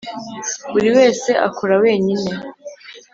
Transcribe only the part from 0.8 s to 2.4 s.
wese akora wenyine